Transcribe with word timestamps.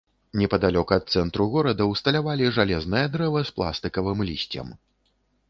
Непадалёк 0.41 0.93
ад 0.95 1.03
цэнтру 1.15 1.45
горада 1.55 1.87
ўсталявалі 1.91 2.49
жалезнае 2.57 3.05
дрэва 3.17 3.45
з 3.51 3.55
пластыкавым 3.61 4.27
лісцем. 4.31 4.67